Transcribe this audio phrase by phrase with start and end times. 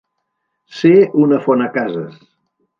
[0.77, 0.95] Ser
[1.25, 2.21] un afonacases.